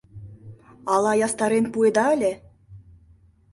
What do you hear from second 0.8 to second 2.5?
—Ала ястарен пуэда ыле?